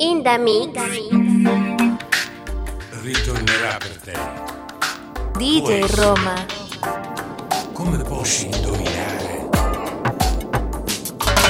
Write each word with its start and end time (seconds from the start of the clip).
in 0.00 0.22
the 0.22 0.38
mix. 0.38 0.80
Ritornerà 3.02 3.76
per 3.78 3.96
te. 4.02 4.12
DJ 5.36 5.60
Puoi 5.60 5.78
pues, 5.80 5.94
Roma. 5.94 6.46
Come 7.74 7.98
posso 7.98 8.46
indovinare? 8.46 9.48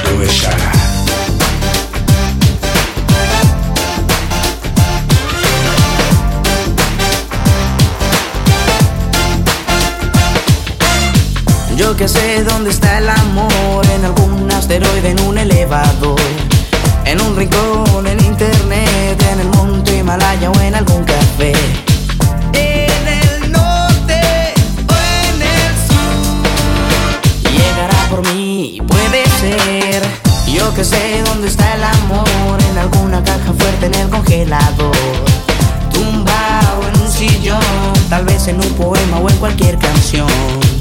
Dove 0.03 0.27
sarà? 0.27 0.71
Yo 11.75 11.95
que 11.95 12.07
sé 12.07 12.43
dónde 12.43 12.69
está 12.69 12.97
el 12.97 13.09
amor, 13.09 13.85
en 13.95 14.05
algún 14.05 14.51
asteroide, 14.51 15.11
en 15.11 15.19
un 15.21 15.37
elevador 15.37 16.40
en 17.11 17.21
un 17.21 17.35
rincón, 17.35 18.07
en 18.07 18.23
internet, 18.23 19.21
en 19.33 19.39
el 19.41 19.47
monte 19.49 19.97
Himalaya 19.97 20.49
o 20.49 20.59
en 20.61 20.75
algún 20.75 21.03
café. 21.03 21.51
En 22.53 23.07
el 23.07 23.51
norte 23.51 24.53
o 24.87 24.95
en 25.27 25.41
el 25.41 25.73
sur, 25.89 27.51
llegará 27.51 28.09
por 28.09 28.25
mí 28.33 28.81
puede 28.87 29.25
ser. 29.41 30.01
Yo 30.47 30.73
que 30.73 30.85
sé 30.85 31.21
dónde 31.25 31.49
está 31.49 31.75
el 31.75 31.83
amor, 31.83 32.57
en 32.71 32.77
alguna 32.77 33.21
caja 33.23 33.51
fuerte 33.59 33.87
en 33.87 33.95
el 33.95 34.09
congelador. 34.09 34.95
Tumbado 35.91 36.87
en 36.93 37.01
un 37.01 37.11
sillón, 37.11 37.93
tal 38.09 38.23
vez 38.23 38.47
en 38.47 38.55
un 38.55 38.73
poema 38.75 39.19
o 39.19 39.29
en 39.29 39.35
cualquier 39.35 39.77
canción. 39.77 40.80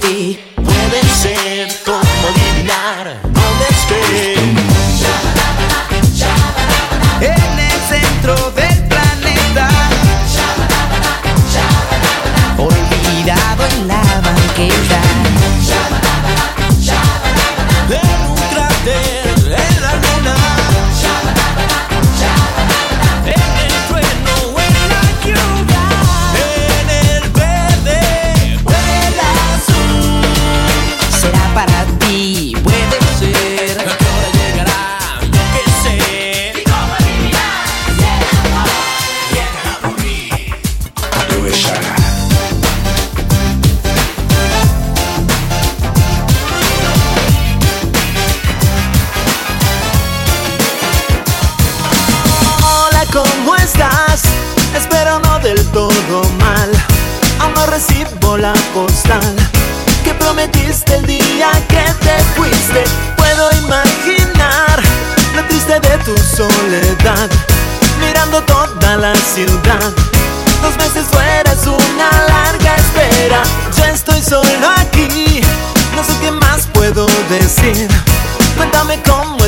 ti. 0.00 0.38
Puede 0.54 1.02
ser. 1.22 1.55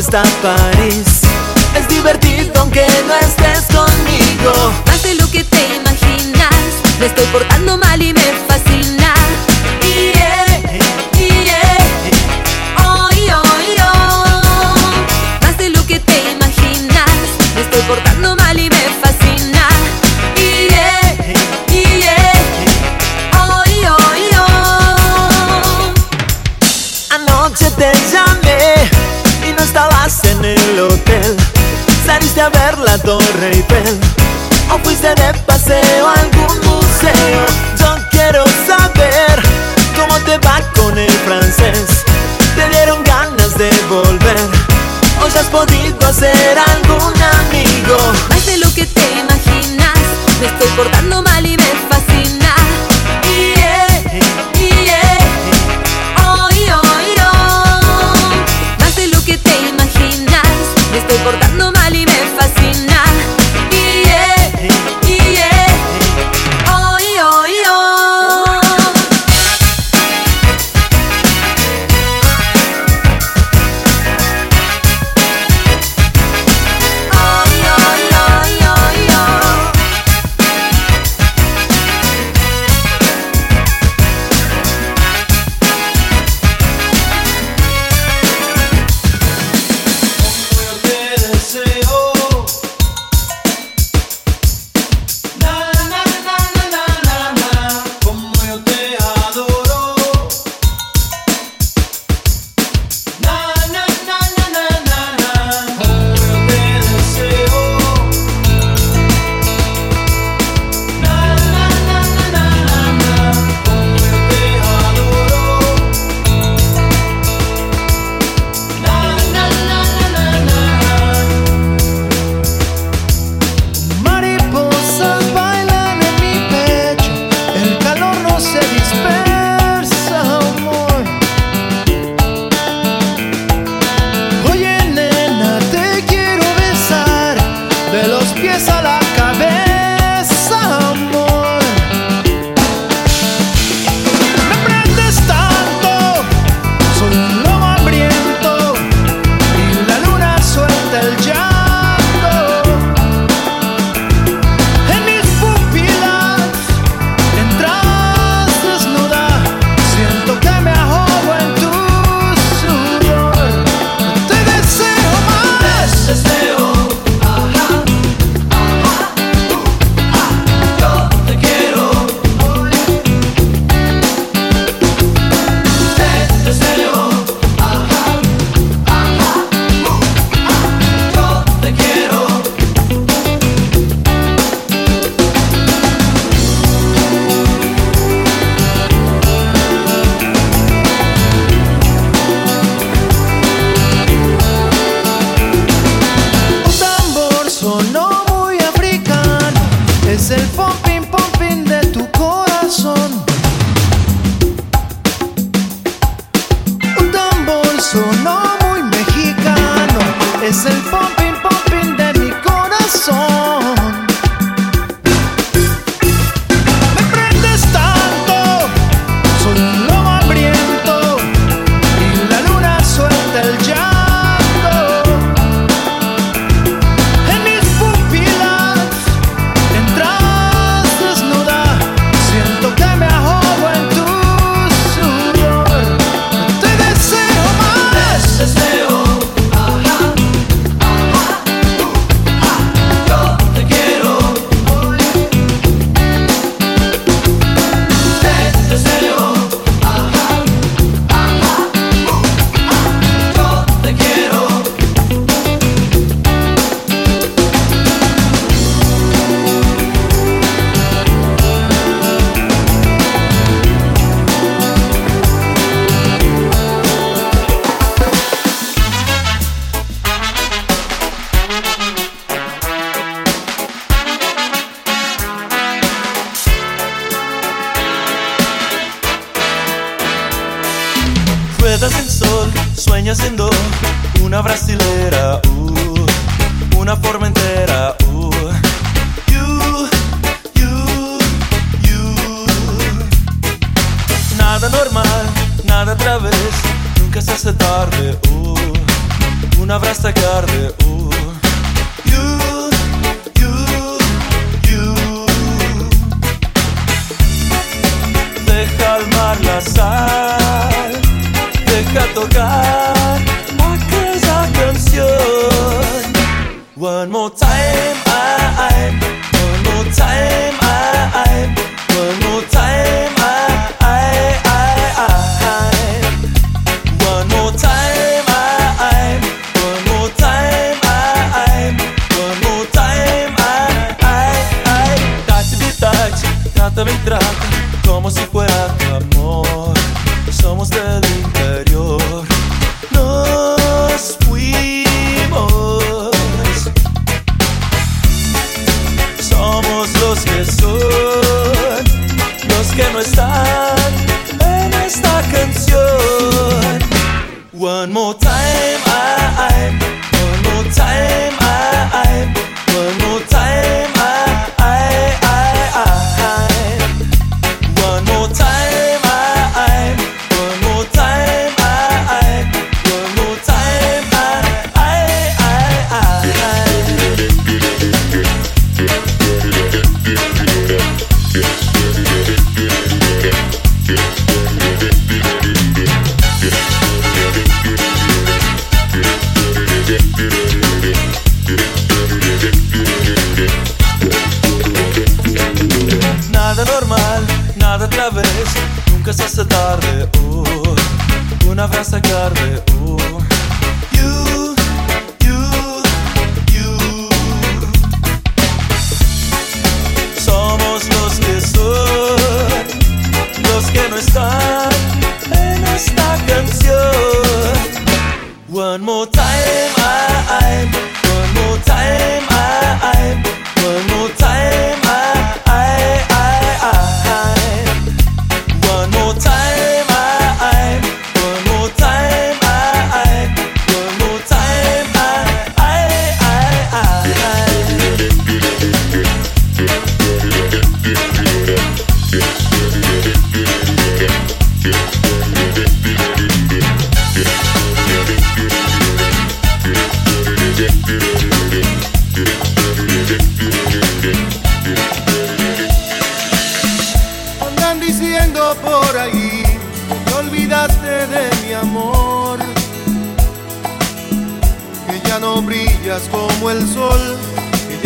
hasta 0.08 0.22
París. 0.42 1.20
Es 1.76 1.86
divertido 1.88 2.60
aunque 2.60 2.86
no 3.06 3.14
es 3.14 3.27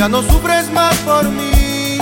ya 0.02 0.08
no 0.08 0.20
sufres 0.20 0.68
más 0.72 0.96
por 1.06 1.28
mí. 1.30 1.98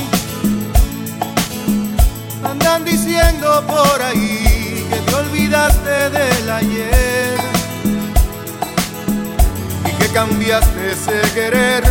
Andan 2.42 2.82
diciendo 2.82 3.62
por 3.66 4.00
ahí 4.00 4.86
que 4.88 4.96
te 4.96 5.14
olvidaste 5.14 6.08
del 6.08 6.50
ayer 6.50 7.38
y 9.86 9.90
que 9.98 10.08
cambiaste 10.14 10.92
ese 10.92 11.20
querer 11.34 11.84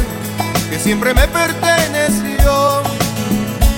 que 0.72 0.80
siempre 0.80 1.14
me 1.14 1.28
perteneció. 1.28 2.82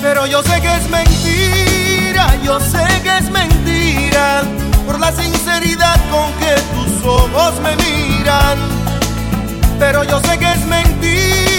Pero 0.02 0.26
yo 0.26 0.42
sé 0.42 0.62
que 0.62 0.74
es 0.74 0.90
mentira, 0.90 2.34
yo 2.46 2.62
sé 2.62 2.86
que 3.04 3.18
es 3.18 3.30
mentira, 3.30 4.44
por 4.86 5.02
la 5.02 5.12
sinceridad 5.12 6.00
con 6.10 6.32
que 6.40 6.56
tus 6.74 7.06
ojos 7.06 7.60
me 7.60 7.76
miran. 7.76 8.58
Pero 9.78 10.06
yo 10.06 10.22
sé 10.22 10.38
que 10.40 10.50
es 10.50 10.66
mentira, 10.66 11.51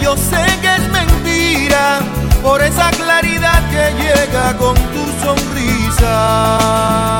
yo 0.00 0.16
sé 0.16 0.44
que 0.62 0.74
es 0.76 0.88
mentira, 0.90 2.00
por 2.42 2.62
esa 2.62 2.90
claridad 2.90 3.60
que 3.70 3.92
llega 4.02 4.56
con 4.56 4.74
tu 4.74 5.04
sonrisa. 5.22 7.18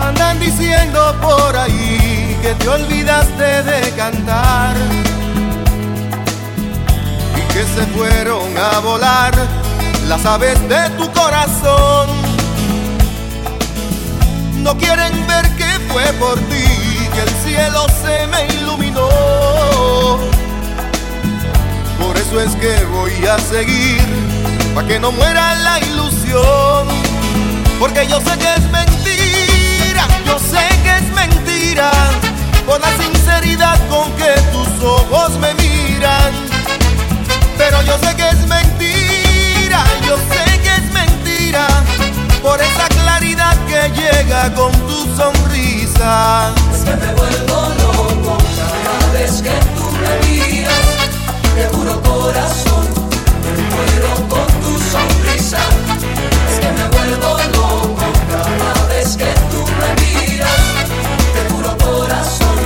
Andan 0.00 0.38
diciendo 0.40 1.14
por 1.20 1.56
ahí 1.56 2.36
que 2.42 2.54
te 2.54 2.68
olvidaste 2.68 3.62
de 3.62 3.90
cantar 3.92 4.76
y 7.36 7.52
que 7.52 7.62
se 7.74 7.86
fueron 7.94 8.56
a 8.56 8.78
volar 8.80 9.32
las 10.08 10.24
aves 10.26 10.58
de 10.68 10.90
tu 10.98 11.10
corazón. 11.12 12.08
No 14.62 14.76
quieren 14.76 15.26
ver 15.26 15.48
que 15.56 15.70
fue 15.92 16.04
por 16.14 16.38
ti 16.38 16.64
que 17.14 17.22
el 17.22 17.30
cielo 17.44 17.86
se 18.02 18.26
me 18.28 18.46
iluminó. 18.54 19.08
Es 22.40 22.56
que 22.56 22.84
voy 22.86 23.12
a 23.26 23.38
seguir, 23.38 24.00
para 24.74 24.88
que 24.88 24.98
no 24.98 25.12
muera 25.12 25.54
la 25.54 25.78
ilusión. 25.78 26.88
Porque 27.78 28.06
yo 28.08 28.18
sé 28.20 28.36
que 28.38 28.52
es 28.54 28.70
mentira, 28.70 30.08
yo 30.26 30.38
sé 30.38 30.66
que 30.82 30.96
es 30.96 31.12
mentira, 31.14 31.90
por 32.66 32.80
la 32.80 32.88
sinceridad 32.96 33.78
con 33.88 34.10
que 34.16 34.32
tus 34.50 34.82
ojos 34.82 35.38
me 35.38 35.54
miran. 35.54 36.32
Pero 37.58 37.80
yo 37.82 37.96
sé 37.98 38.16
que 38.16 38.28
es 38.28 38.46
mentira, 38.48 39.84
yo 40.04 40.16
sé 40.16 40.58
que 40.62 40.74
es 40.74 40.92
mentira, 40.92 41.66
por 42.42 42.60
esa 42.60 42.88
claridad 42.88 43.56
que 43.66 43.90
llega 44.00 44.52
con 44.54 44.72
tu 44.88 45.16
sonrisa. 45.16 46.52
Es 46.74 46.80
que 46.80 46.96
me 46.96 47.14
vuelvo 47.14 47.68
loco 47.78 48.38
cada 48.56 49.12
vez 49.12 49.42
que 49.42 49.50
tú 49.76 49.84
me 49.92 50.28
miras. 50.28 50.81
Te 51.54 51.68
juro 51.68 52.00
corazón, 52.02 52.86
muero 53.70 54.14
con 54.28 54.46
tu 54.62 54.78
sonrisa. 54.90 55.58
Es 56.50 56.58
que 56.60 56.72
me 56.72 56.88
vuelvo 56.88 57.36
loco 57.52 58.06
cada 58.30 58.86
vez 58.86 59.16
que 59.16 59.32
tú 59.50 59.64
me 59.78 59.90
miras. 60.02 60.62
Te 61.34 61.52
juro 61.52 61.76
corazón, 61.78 62.56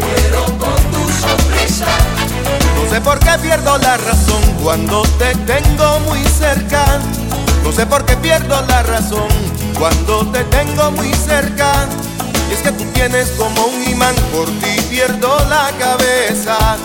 muero 0.00 0.44
con 0.58 0.76
tu 0.92 1.02
sonrisa. 1.10 1.86
No 2.82 2.90
sé 2.90 3.00
por 3.00 3.18
qué 3.18 3.38
pierdo 3.42 3.76
la 3.78 3.96
razón 3.96 4.42
cuando 4.62 5.02
te 5.18 5.34
tengo 5.44 6.00
muy 6.00 6.22
cerca. 6.24 6.84
No 7.64 7.72
sé 7.72 7.86
por 7.86 8.04
qué 8.04 8.16
pierdo 8.16 8.64
la 8.68 8.82
razón 8.84 9.28
cuando 9.78 10.24
te 10.30 10.44
tengo 10.44 10.92
muy 10.92 11.12
cerca. 11.12 11.72
Y 12.48 12.54
es 12.54 12.60
que 12.60 12.70
tú 12.70 12.84
tienes 12.94 13.30
como 13.30 13.66
un 13.66 13.82
imán, 13.88 14.14
por 14.32 14.46
ti 14.46 14.80
pierdo 14.88 15.36
la 15.48 15.72
cabeza. 15.78 16.76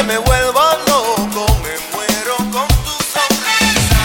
Que 0.00 0.06
me 0.06 0.16
vuelvo 0.16 0.62
loco, 0.86 1.44
me 1.62 1.74
muero 1.92 2.36
con 2.50 2.68
tu 2.84 2.94
sonrisa. 3.12 4.02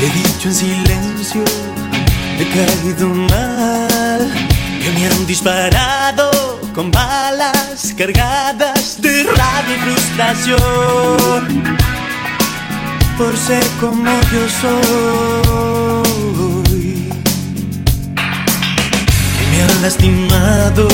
He 0.00 0.08
dicho 0.08 0.48
en 0.48 0.54
silencio, 0.54 1.44
he 2.38 2.46
caído 2.48 3.06
mal, 3.06 4.32
que 4.82 4.90
me 4.92 5.06
han 5.06 5.26
disparado 5.26 6.30
con 6.74 6.90
balas 6.90 7.92
cargadas 7.98 9.02
de 9.02 9.24
rabia 9.24 9.76
y 9.76 9.80
frustración 9.80 11.60
por 13.18 13.36
ser 13.36 13.66
como 13.78 14.10
yo 14.32 14.48
soy. 14.62 15.89
Lastimado 19.82 20.88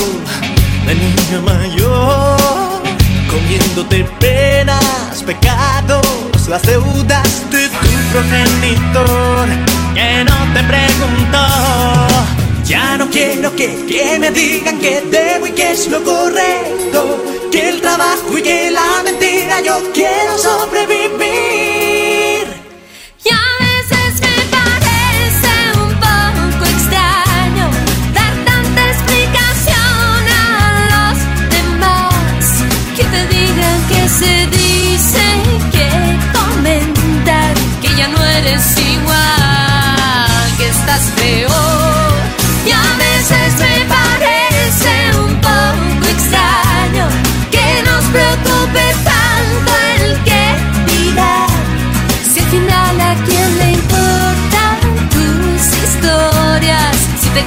la 0.87 0.94
niña 0.94 1.40
mayor, 1.44 2.82
comiéndote 3.30 4.04
penas, 4.20 5.23
pecados, 5.25 6.49
las 6.49 6.62
deudas 6.62 7.50
de 7.50 7.68
tu 7.68 7.88
progenitor, 8.12 9.49
que 9.94 10.25
no 10.25 10.54
te 10.54 10.62
preguntó. 10.64 11.46
Ya 12.64 12.96
no 12.99 13.08
quiero 13.11 13.54
que, 13.54 13.85
que 13.87 14.18
me 14.18 14.30
digan 14.30 14.78
que 14.78 15.00
debo 15.02 15.46
y 15.46 15.52
que 15.52 15.73
es 15.73 15.88
lo 15.88 16.02
correcto, 16.02 17.25
que 17.50 17.68
el 17.68 17.80
trabajo 17.80 18.38
y 18.38 18.42
que 18.42 18.70
la 18.70 19.02
mentira 19.04 19.61
yo 19.61 19.80
quiero 19.92 20.38
sobrevivir. 20.38 21.75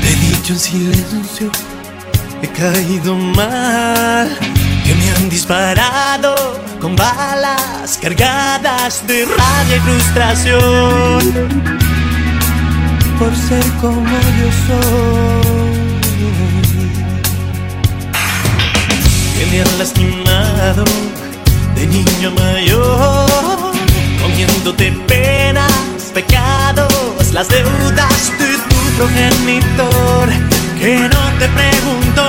Te 0.02 0.08
he 0.10 0.16
dicho 0.16 0.54
en 0.54 0.60
silencio, 0.60 1.52
he 2.42 2.48
caído 2.48 3.16
mal, 3.16 4.38
que 4.86 4.96
me 4.96 5.12
han 5.12 5.30
disparado 5.30 6.36
con 6.82 6.96
balas 6.96 8.00
cargadas 8.02 9.06
de 9.08 9.26
rabia 9.26 9.78
y 9.78 9.80
frustración 9.80 11.83
por 13.24 13.36
ser 13.36 13.66
como 13.80 14.18
yo 14.40 14.50
soy. 14.68 15.84
Que 19.36 19.46
me 19.52 19.62
han 19.62 19.78
lastimado 19.78 20.84
de 21.76 21.88
niño 21.88 22.32
mayor, 22.32 23.72
comiéndote 24.22 24.92
penas, 25.08 26.12
pecados, 26.14 27.32
las 27.32 27.48
deudas 27.48 28.24
de 28.40 28.52
tu 28.70 28.80
progenitor, 28.98 30.28
que 30.80 30.94
no 31.14 31.24
te 31.40 31.48
preguntó. 31.60 32.28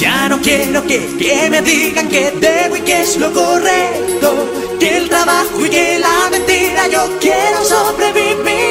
Ya 0.00 0.28
no 0.28 0.40
quiero 0.40 0.84
que, 0.84 0.98
que 1.16 1.48
me 1.48 1.62
digan 1.62 2.08
que 2.08 2.32
debo 2.32 2.76
y 2.76 2.80
que 2.80 3.02
es 3.02 3.16
lo 3.18 3.32
correcto, 3.32 4.28
que 4.80 4.96
el 4.96 5.08
trabajo 5.08 5.64
y 5.64 5.70
que 5.70 5.98
la 6.00 6.28
mentira 6.30 6.88
yo 6.88 7.02
quiero 7.20 7.58
sobrevivir. 7.64 8.69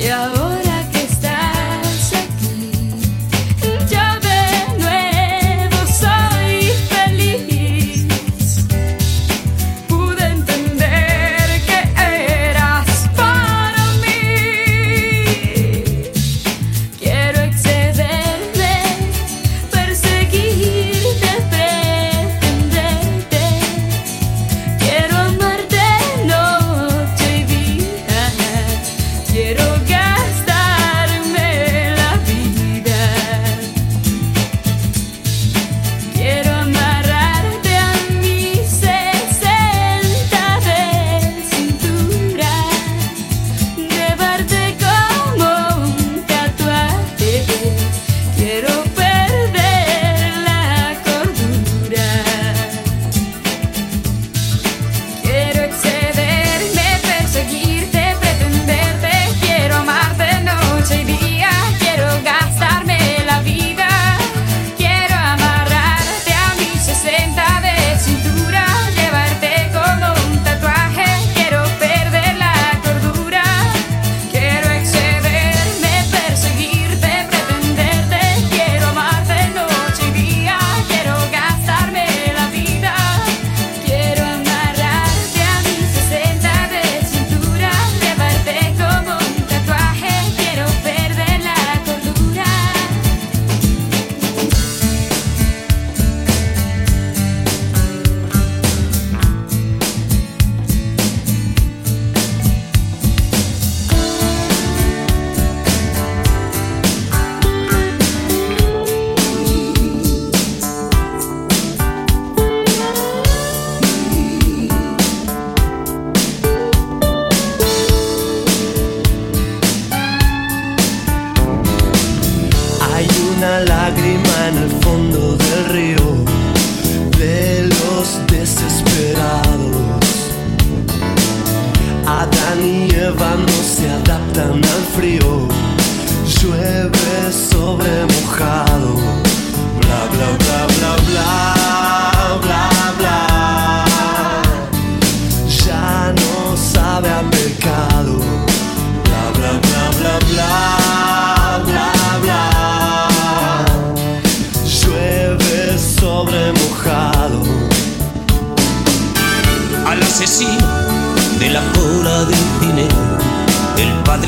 De 0.00 0.39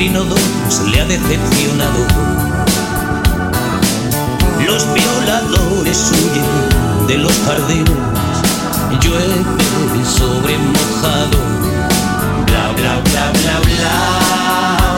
trinodo 0.03 0.35
le 0.91 0.99
ha 0.99 1.05
decepcionado. 1.05 2.05
Los 4.65 4.85
violadores 4.93 6.11
huyen 6.11 7.07
de 7.07 7.17
los 7.19 7.31
jardines, 7.45 7.89
llueve 8.99 9.45
sobre 10.03 10.57
mojado. 10.57 11.37
Bla, 12.47 12.73
bla, 12.75 12.99
bla, 12.99 13.31
bla, 13.31 13.59
bla, 13.63 13.95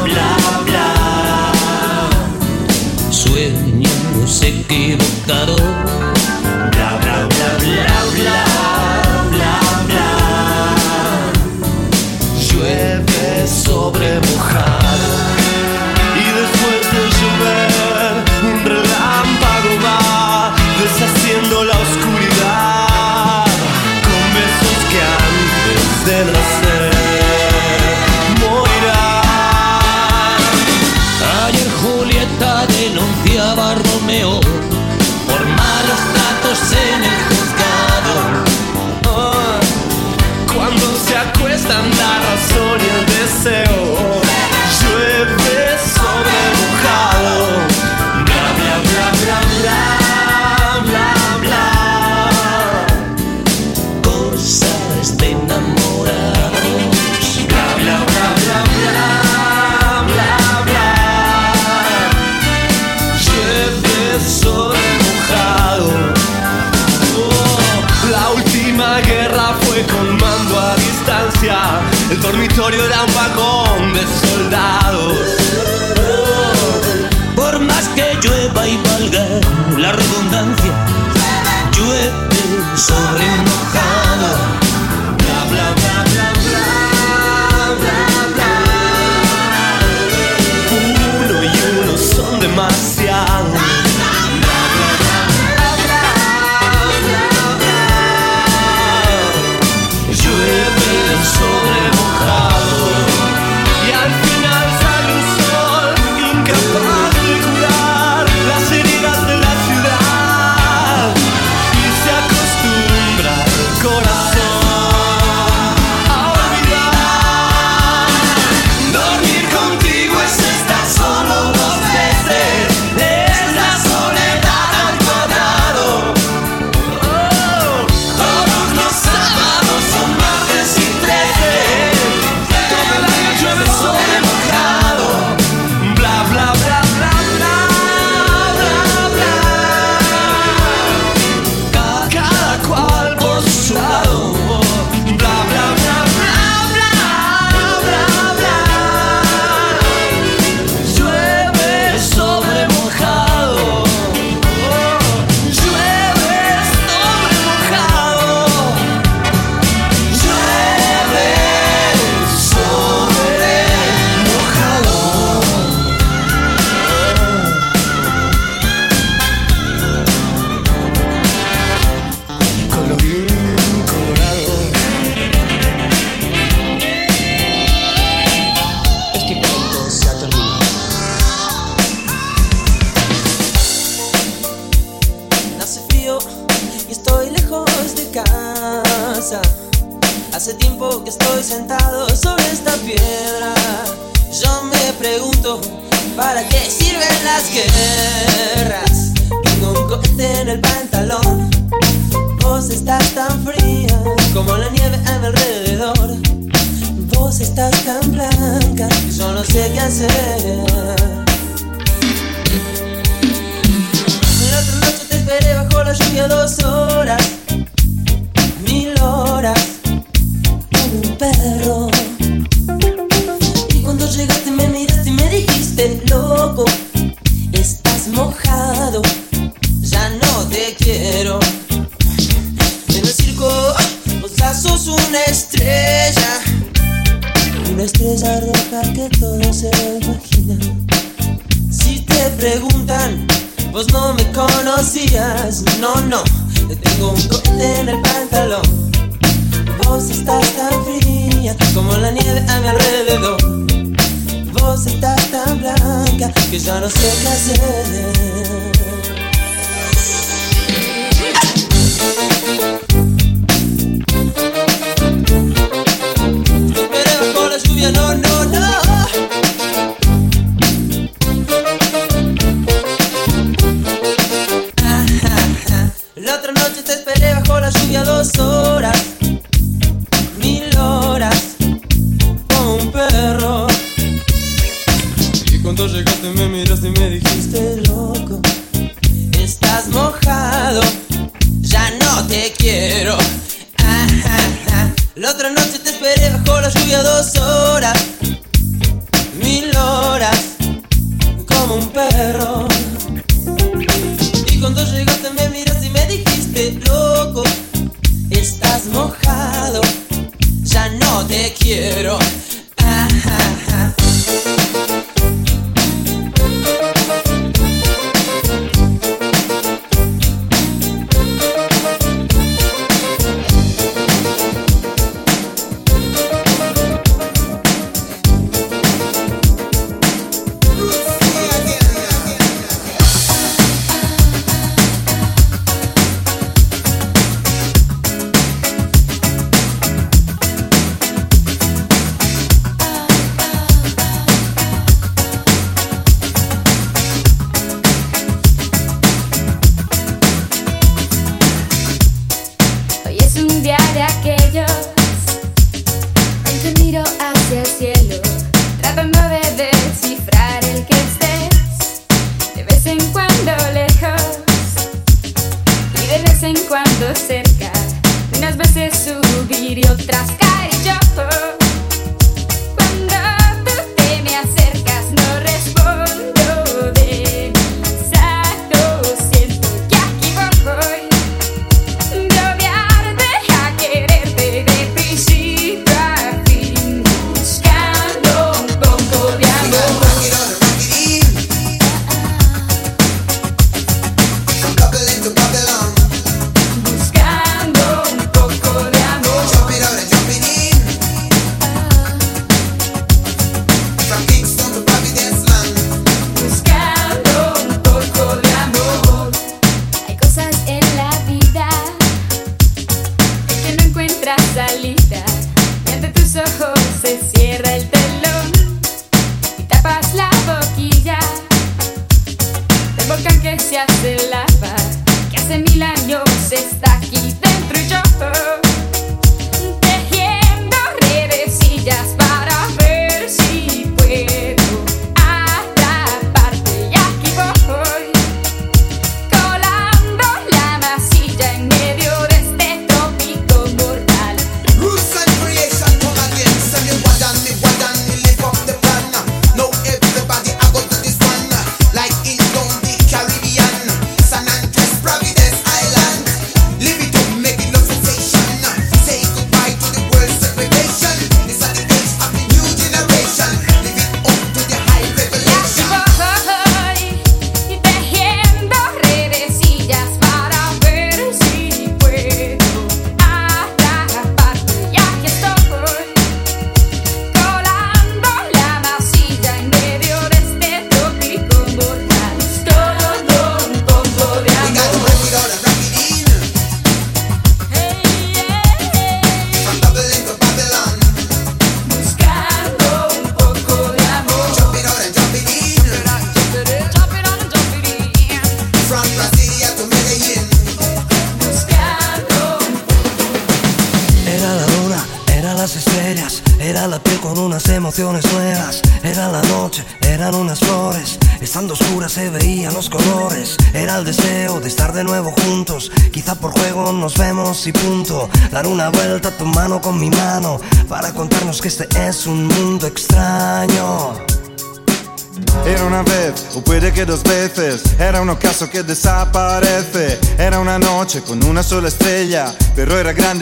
bla, 0.05 0.29
bla. 0.65 0.87
Sueños 3.11 4.41
equivocados. 4.41 5.94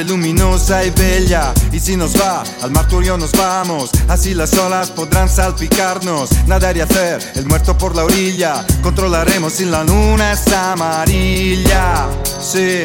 luminosa 0.03 0.83
y 0.83 0.89
bella. 0.91 1.53
Y 1.71 1.79
si 1.79 1.95
nos 1.95 2.19
va, 2.19 2.43
al 2.61 2.71
marturio 2.71 3.17
nos 3.17 3.31
vamos. 3.31 3.89
Así 4.07 4.33
las 4.33 4.53
olas 4.53 4.91
podrán 4.91 5.29
salpicarnos. 5.29 6.29
Nadar 6.47 6.77
y 6.77 6.81
hacer 6.81 7.31
el 7.35 7.45
muerto 7.45 7.77
por 7.77 7.95
la 7.95 8.05
orilla. 8.05 8.65
Controlaremos 8.81 9.53
si 9.53 9.65
la 9.65 9.83
luna 9.83 10.33
es 10.33 10.47
amarilla. 10.51 12.07
Sí. 12.41 12.81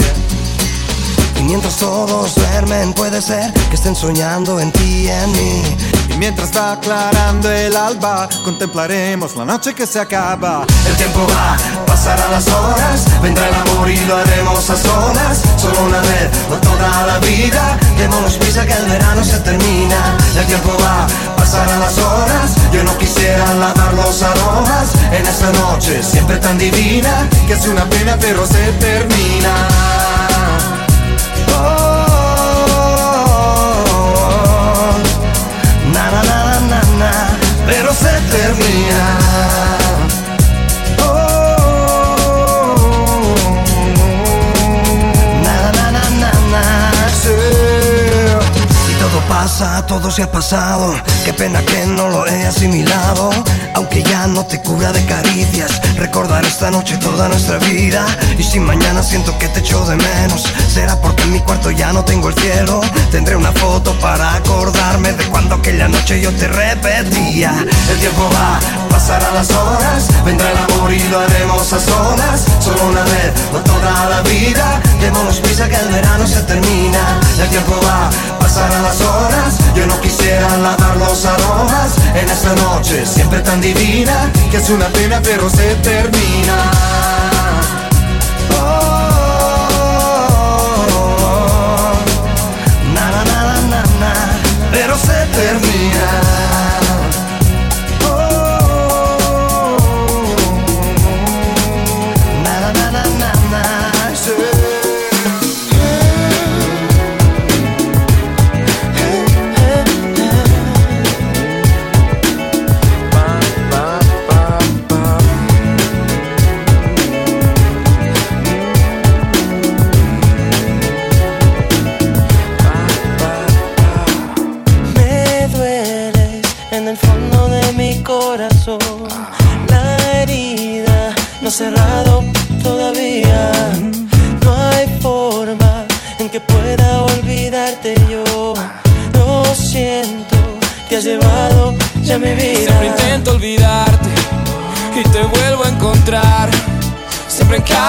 Y 1.39 1.43
mientras 1.43 1.77
todos 1.77 2.35
duermen, 2.35 2.93
puede 2.93 3.23
ser 3.23 3.53
que 3.71 3.77
estén 3.77 3.95
soñando 3.95 4.59
en 4.61 4.73
ti 4.73 5.05
y 5.05 5.09
en 5.09 5.33
mí. 5.33 5.63
Y 6.11 6.17
mientras 6.19 6.57
va 6.57 6.73
aclarando 6.73 7.51
el 7.51 7.77
alba, 7.77 8.29
contemplaremos 8.45 9.37
la 9.37 9.45
noche 9.45 9.75
que 9.75 9.87
se 9.87 10.01
acaba. 10.01 10.67
El 10.87 10.97
tiempo 10.97 11.27
va 11.31 11.57
las 12.17 12.47
horas, 12.49 13.05
vendrá 13.23 13.49
el 13.49 13.55
amor 13.55 13.91
y 13.91 13.99
lo 14.07 14.17
haremos 14.17 14.71
a 14.71 14.77
solas, 14.77 15.43
solo 15.57 15.81
una 15.87 16.01
vez, 16.01 16.31
no 16.49 16.57
toda 16.57 17.07
la 17.07 17.19
vida, 17.19 17.79
démonos 17.99 18.37
prisa 18.37 18.65
que 18.65 18.73
el 18.73 18.87
verano 18.87 19.23
se 19.23 19.39
termina, 19.41 20.17
el 20.39 20.47
tiempo 20.47 20.77
va, 20.83 21.07
pasarán 21.37 21.81
las 21.81 21.99
horas, 21.99 22.55
yo 22.73 22.83
no 22.85 22.97
quisiera 22.99 23.53
lavar 23.55 23.95
los 23.95 24.23
aromas, 24.23 24.95
en 25.13 25.27
esta 25.27 25.53
noche 25.53 26.03
siempre 26.03 26.37
tan 26.39 26.57
divina, 26.59 27.29
que 27.47 27.53
es 27.55 27.67
una 27.67 27.85
pena 27.85 28.17
pero 28.21 28.47
se 28.47 28.73
termina. 28.73 30.18
Todo 49.87 50.11
se 50.11 50.23
ha 50.23 50.31
pasado. 50.31 50.95
Qué 51.25 51.33
pena 51.33 51.63
que 51.63 51.87
no 51.87 52.09
lo 52.09 52.27
he 52.27 52.47
asimilado. 52.47 53.31
Aunque 53.75 54.03
ya 54.03 54.27
no 54.27 54.45
te 54.45 54.61
cubra 54.61 54.93
de 54.93 55.05
caricias, 55.07 55.81
recordar 55.97 56.45
esta 56.45 56.71
noche 56.71 56.99
toda 56.99 57.29
nuestra 57.29 57.57
vida. 57.59 58.05
Y 58.39 58.43
si 58.43 58.61
mañana 58.61 59.03
siento 59.03 59.37
que 59.39 59.49
te 59.49 59.61
echo 59.61 59.85
de 59.87 59.97
menos, 59.97 60.45
será 60.69 61.01
porque 61.01 61.23
en 61.23 61.33
mi 61.33 61.41
cuarto 61.41 61.71
ya 61.71 61.93
no 61.93 62.05
tengo 62.05 62.29
el 62.29 62.35
cielo. 62.35 62.81
Tendré 63.11 63.37
una 63.37 63.53
foto 63.53 63.93
para 64.01 64.35
acordarme 64.35 65.13
de 65.13 65.25
cuando 65.27 65.55
aquella 65.55 65.89
noche 65.89 66.21
yo 66.21 66.31
te 66.33 66.47
repetía. 66.49 67.53
El 67.91 67.99
tiempo 67.99 68.29
va, 68.35 68.61
pasarán 68.91 69.35
las 69.35 69.51
horas, 69.51 70.09
vendrá 70.25 70.51
el 70.51 70.59
amor 70.59 70.93
y 70.93 71.03
lo 71.09 71.21
haremos 71.21 71.73
a 71.73 71.81
solas. 71.81 72.45
Solo 72.61 72.85
una 72.89 73.03
vez, 73.03 73.33
no 73.53 73.61
toda 73.61 74.09
la 74.11 74.21
vida. 74.23 74.81
Démonos 75.01 75.41
prisa 75.41 75.69
que 75.69 75.77
el 75.77 75.89
verano 75.89 76.27
se 76.27 76.43
termina. 76.43 77.21
El 77.41 77.49
tiempo 77.49 77.81
va, 77.87 78.11
pasarán 78.49 78.83
las 78.83 79.01
horas. 79.03 79.59
Yo 79.75 79.87
no 79.87 80.01
quisiera 80.01 80.57
lavar 80.57 80.97
los 80.97 81.25
aromas 81.27 81.97
en 82.15 82.29
esta 82.29 82.55
noche 82.55 83.05
siempre 83.05 83.41
tan 83.41 83.61
divina 83.61 84.31
que 84.51 84.57
es 84.57 84.71
una 84.71 84.87
pena 84.89 85.21
pero 85.23 85.51
se 85.51 85.75
termina. 85.77 86.98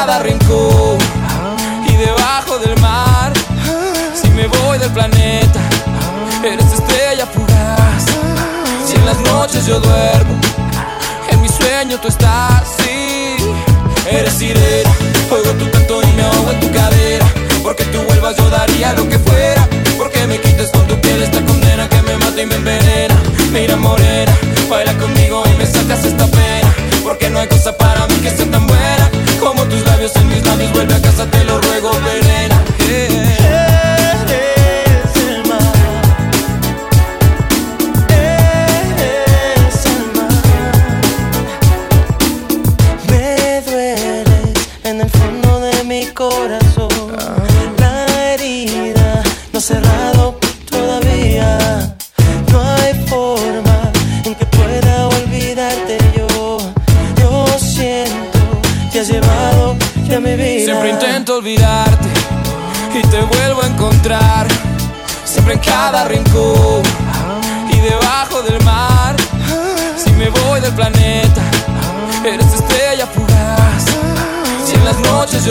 Cada 0.06 0.20
rincón 0.20 0.98
y 1.86 1.94
debajo 1.98 2.58
del 2.60 2.80
mar. 2.80 3.34
Si 4.14 4.30
me 4.30 4.48
voy 4.48 4.78
del 4.80 4.92
planeta, 4.92 5.60
eres 6.42 6.72
estrella 6.72 7.26
fugaz. 7.26 8.06
Si 8.86 8.96
en 8.96 9.06
las 9.06 9.20
noches 9.20 9.66
yo 9.66 9.78
duermo, 9.82 10.36
en 11.30 11.42
mi 11.42 11.50
sueño 11.50 11.98
tú 12.02 12.08
estás. 12.08 12.64
Sí, 12.78 13.36
eres 14.10 14.36
sirena. 14.36 14.90
Oigo 15.32 15.52
tu 15.60 15.70
canto 15.70 16.02
y 16.02 16.12
me 16.14 16.24
ahogo 16.24 16.52
en 16.52 16.60
tu 16.62 16.72
cadera. 16.72 17.26
Porque 17.62 17.84
tú 17.92 18.00
vuelvas 18.04 18.38
yo 18.38 18.50
daría 18.50 18.94
lo 18.94 19.04
que 19.10 19.20
fuera. 19.20 19.68
Porque 19.98 20.26
me 20.28 20.40
quites 20.40 20.70
con 20.72 20.88
tu 20.88 20.96
piel 21.02 21.24
esta 21.24 21.42
condena 21.46 21.90
que 21.90 22.02
me 22.04 22.16
mata 22.16 22.42
y 22.42 22.46
me 22.46 22.56
envenena. 22.56 23.16
Mira 23.52 23.76
morena, 23.76 24.32
baila 24.70 24.94
conmigo 24.94 25.44
y 25.52 25.58
me 25.58 25.66
sacas 25.66 26.06
esta 26.06 26.26
pena. 26.28 26.74
Porque 27.04 27.30
no 27.30 27.40
hay 27.40 27.50
cosa 27.50 27.76
para 27.76 28.08
mí 28.08 28.16
que 28.24 28.30
sea 28.30 28.50
tan 28.50 28.66
buena 28.66 28.79
Vuelve 30.80 30.96
a 30.96 31.02
casa, 31.02 31.30
te 31.30 31.39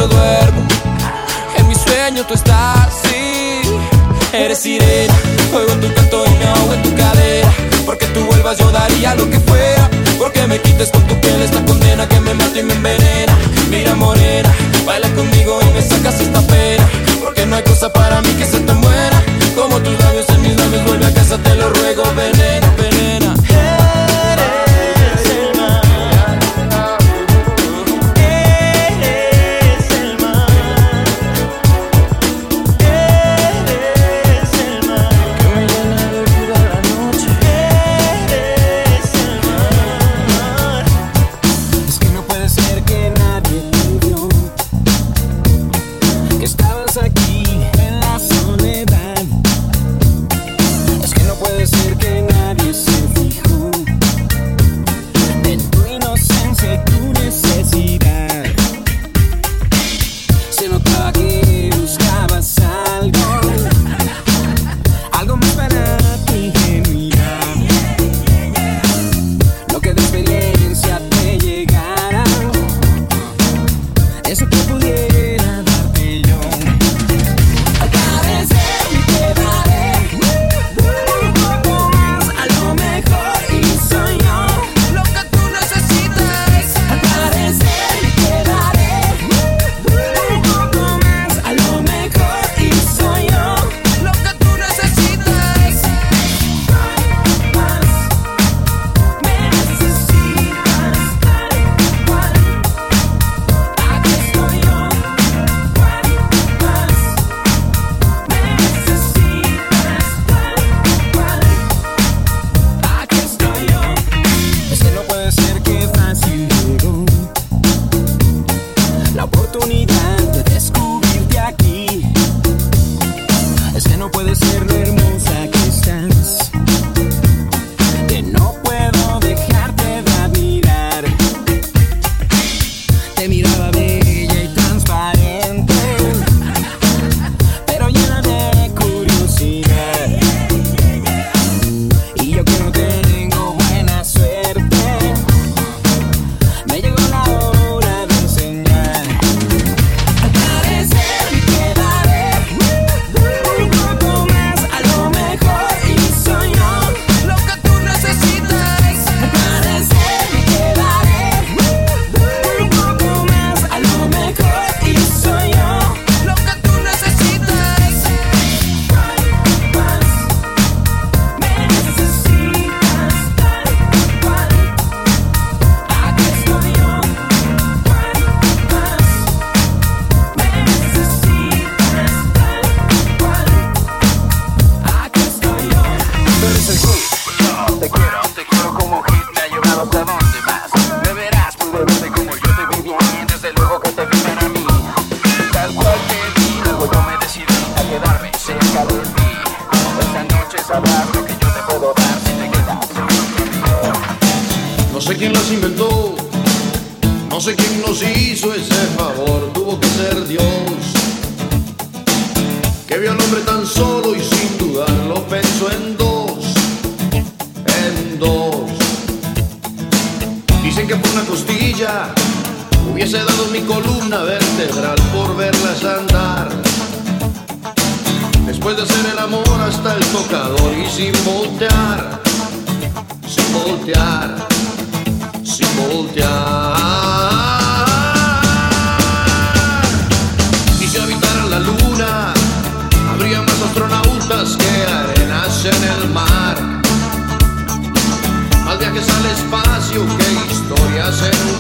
duermo, 0.09 0.67
en 1.57 1.69
mi 1.69 1.75
sueño 1.75 2.25
tú 2.27 2.35
estás. 2.35 2.89
Sí, 3.03 3.61
eres 4.33 4.59
sirena. 4.59 5.15
Oigo 5.55 5.73
tu 5.75 5.93
canto 5.95 6.25
y 6.27 6.31
me 6.39 6.47
ahogo 6.47 6.75
en 6.75 6.83
tu 6.83 6.95
cadera. 6.95 7.53
Porque 7.87 8.07
tú 8.07 8.21
vuelvas 8.27 8.59
yo 8.59 8.71
daría 8.71 9.15
lo 9.15 9.29
que 9.31 9.41
fuera. 9.41 9.91
Porque 10.19 10.47
me 10.47 10.61
quites 10.61 10.91
con 10.91 11.03
tu 11.07 11.19
piel 11.21 11.41
esta 11.43 11.65
condena 11.65 12.09
que 12.09 12.21
me 12.21 12.35
mata 12.35 12.59
y 12.59 12.63
me 12.63 12.75
envenena. 12.75 13.35
Mira 13.71 13.95
morena, 13.95 14.51
baila 14.85 15.09
conmigo 15.11 15.61
y 15.63 15.75
me 15.75 15.83
sacas 15.83 16.21
esta 16.21 16.41
pena. 16.43 16.89
Porque 17.21 17.47
no 17.47 17.57
hay 17.57 17.63
cosa 17.63 17.93
para 17.93 18.21
mí 18.23 18.31
que 18.39 18.45
sea 18.45 18.65
tan 18.67 18.78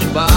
Bye. 0.06 0.27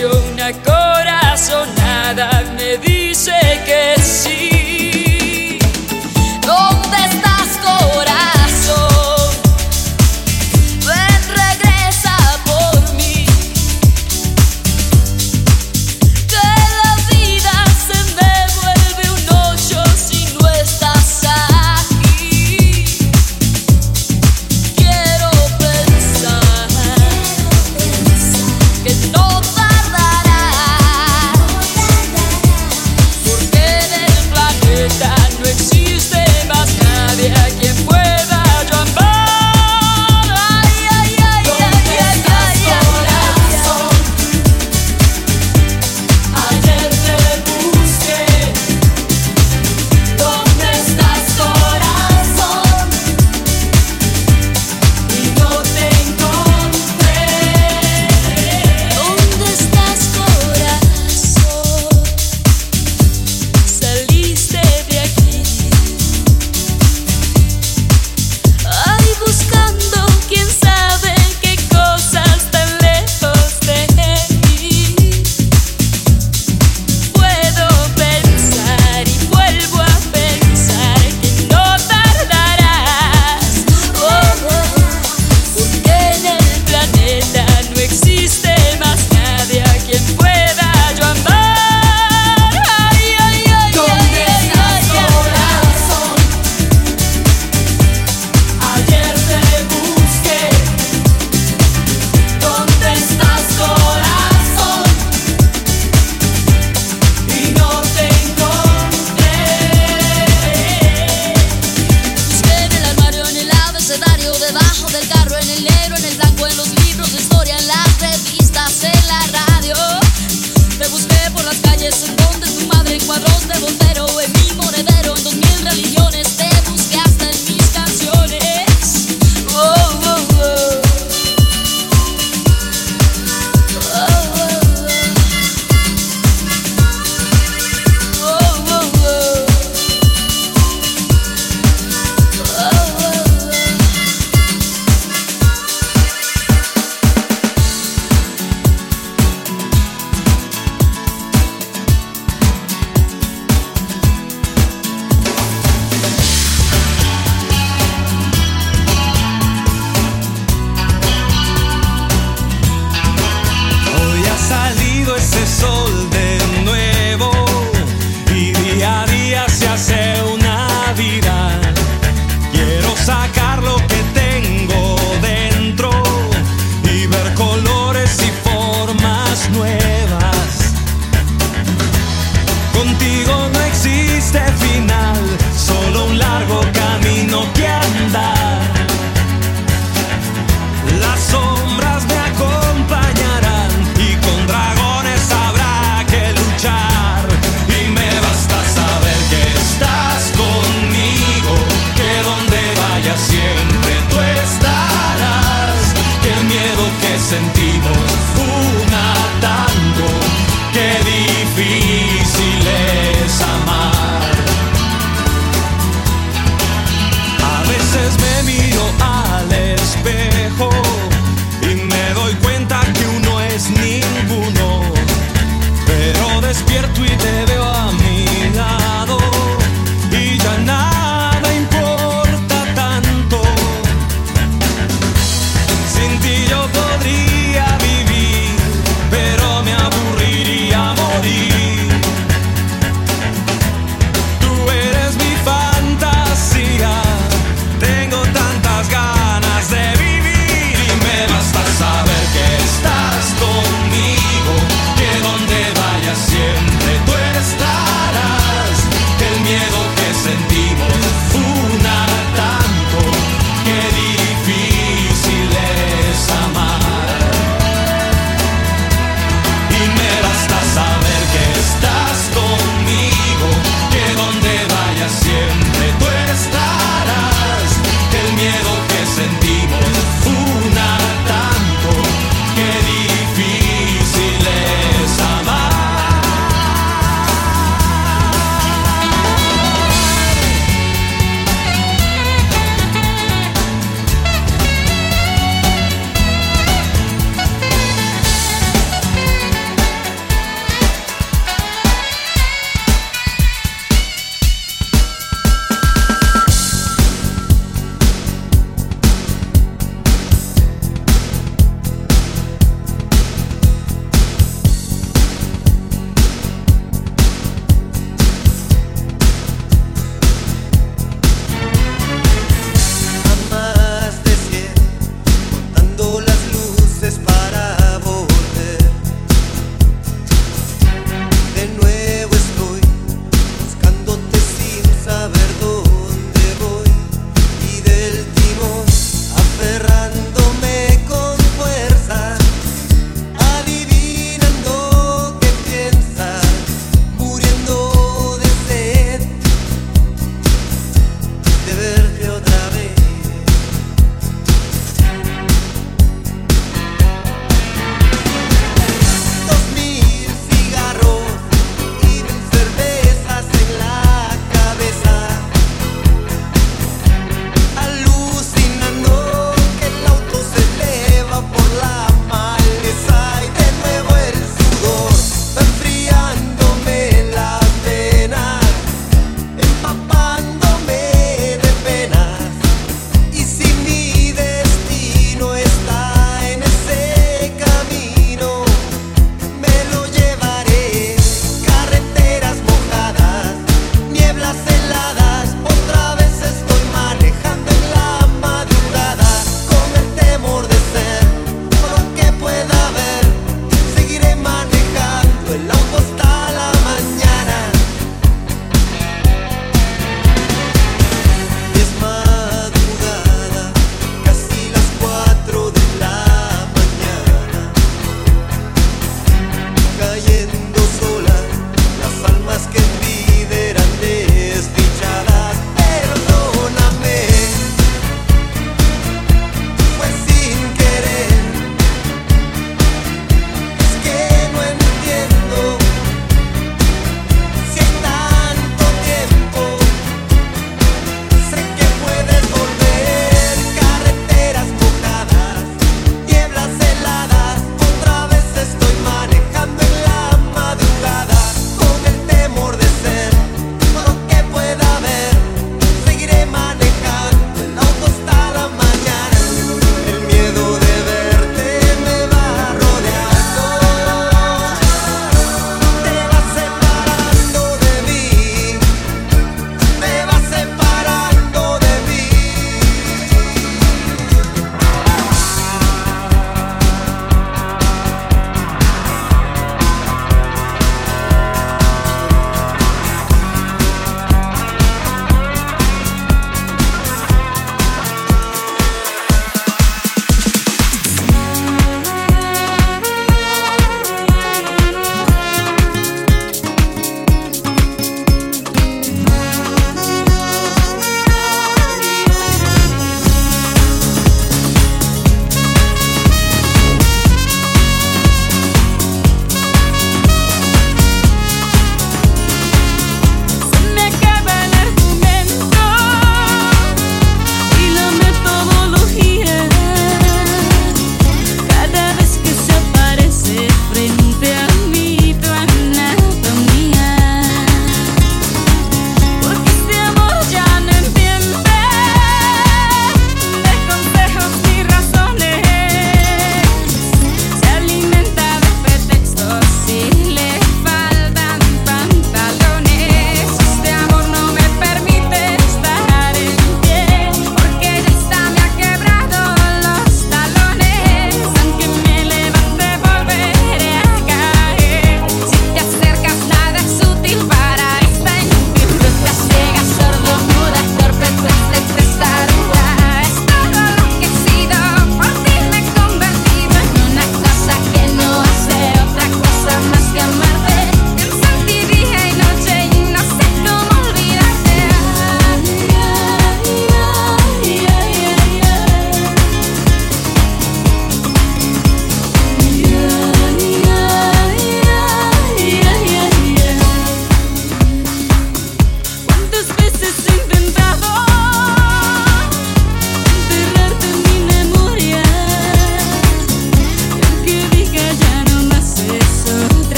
Silencio 0.00 0.29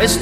es 0.00 0.18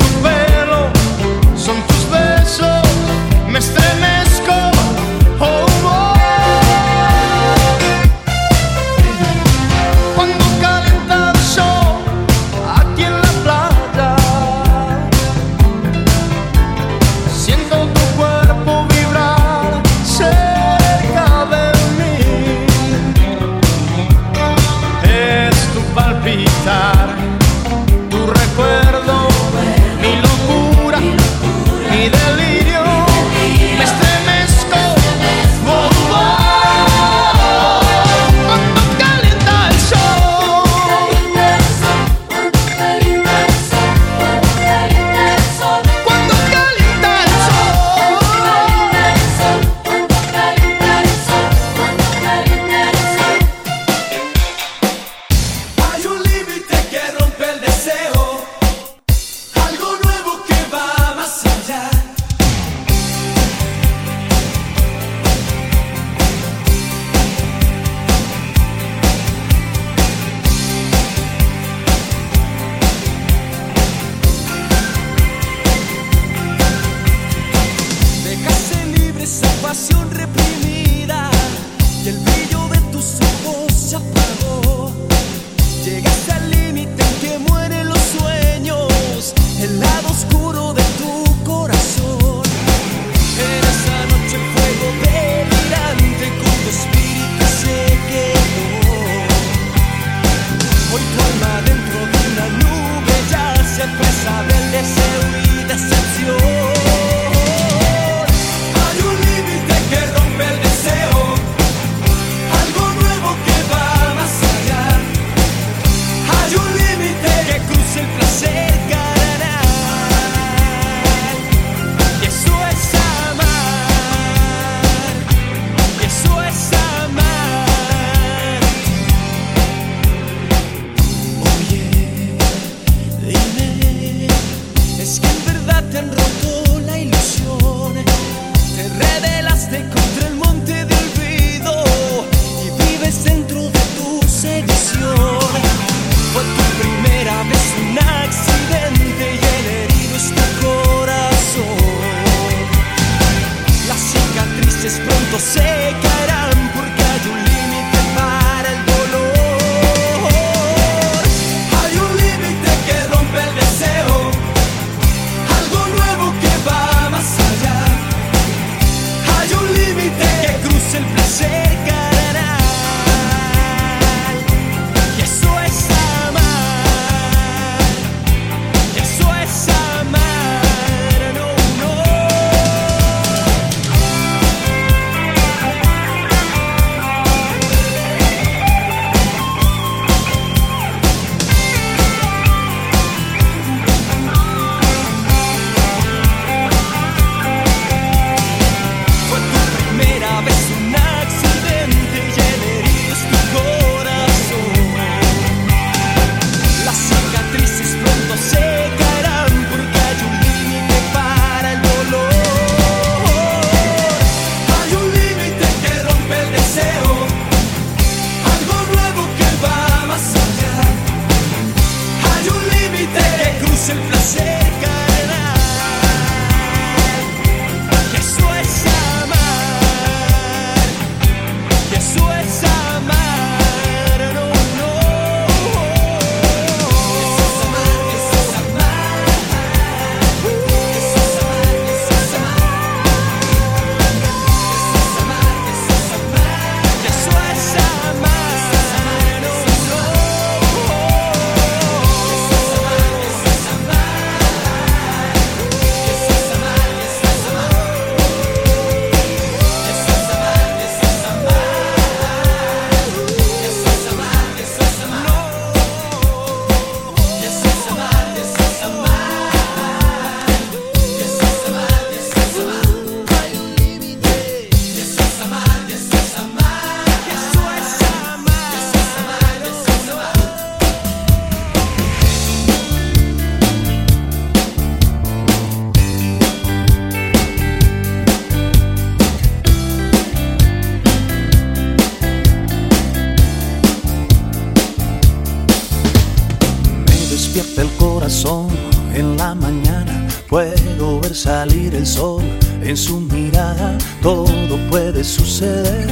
despierta 297.58 297.82
el 297.82 297.90
corazón 297.96 298.68
en 299.14 299.36
la 299.36 299.54
mañana. 299.54 300.28
Puedo 300.48 301.20
ver 301.20 301.34
salir 301.34 301.94
el 301.94 302.06
sol 302.06 302.42
en 302.82 302.96
su 302.96 303.20
mirada. 303.20 303.98
Todo 304.22 304.78
puede 304.90 305.24
suceder 305.24 306.08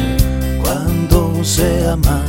cuando 0.63 1.45
se 1.45 1.89
ama. 1.89 2.23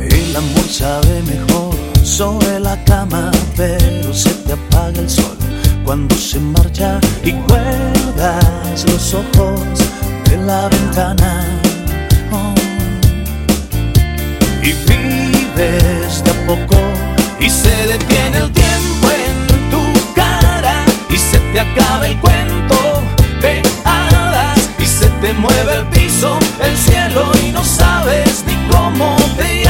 El 0.00 0.36
amor 0.36 0.68
sabe 0.70 1.22
mejor 1.22 1.74
sobre 2.02 2.60
la 2.60 2.82
cama, 2.84 3.30
pero 3.56 4.12
se 4.12 4.30
te 4.30 4.52
apaga 4.54 5.00
el 5.00 5.10
sol 5.10 5.36
cuando 5.84 6.14
se 6.16 6.40
marcha 6.40 6.98
y 7.22 7.32
cuelgas 7.32 8.84
los 8.88 9.14
ojos 9.14 9.60
de 10.30 10.36
la 10.38 10.68
ventana. 10.68 11.44
Oh. 12.32 12.54
Y 14.62 14.72
vives 15.56 16.22
de 16.24 16.30
a 16.30 16.46
poco. 16.46 16.76
Y 17.40 17.48
se 17.48 17.74
detiene 17.86 18.38
el 18.38 18.52
tiempo 18.52 19.08
en 19.10 19.70
tu 19.70 20.14
cara 20.14 20.84
y 21.10 21.16
se 21.16 21.38
te 21.38 21.60
acaba 21.60 22.06
el 22.06 22.18
cuento 22.18 23.02
de 23.40 23.62
hadas 23.84 24.58
y 24.78 24.86
se 24.86 25.08
te 25.20 25.32
mueve 25.34 25.74
el 25.76 25.86
piso, 25.86 26.38
el 26.60 26.76
cielo 26.76 27.30
y 27.46 27.52
no 27.52 27.64
sabes 27.64 28.44
ni 28.46 28.54
cómo 28.70 29.16
te 29.36 29.63